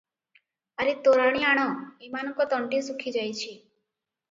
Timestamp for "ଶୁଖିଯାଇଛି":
2.91-3.55